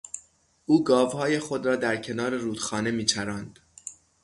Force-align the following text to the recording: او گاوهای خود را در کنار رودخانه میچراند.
او 0.65 0.83
گاوهای 0.83 1.39
خود 1.39 1.65
را 1.65 1.75
در 1.75 1.97
کنار 1.97 2.33
رودخانه 2.35 2.91
میچراند. 2.91 3.59